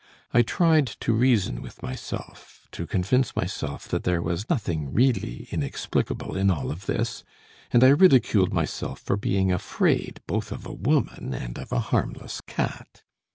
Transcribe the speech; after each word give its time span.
I 0.33 0.41
tried 0.41 0.87
to 1.01 1.13
reason 1.13 1.61
with 1.61 1.83
myself, 1.83 2.67
to 2.71 2.87
convince 2.87 3.35
myself 3.35 3.87
that 3.89 4.03
there 4.03 4.19
was 4.23 4.49
nothing 4.49 4.91
really 4.91 5.47
inexplicable 5.51 6.35
in 6.35 6.49
all 6.49 6.71
of 6.71 6.87
this, 6.87 7.23
and 7.69 7.83
I 7.83 7.89
ridiculed 7.89 8.51
myself 8.51 8.99
for 8.99 9.15
being 9.15 9.51
afraid 9.51 10.19
both 10.25 10.51
of 10.51 10.65
a 10.65 10.73
woman 10.73 11.35
and 11.35 11.55
of 11.59 11.71
a 11.71 11.79
harmless 11.91 12.41
cat. 12.47 13.03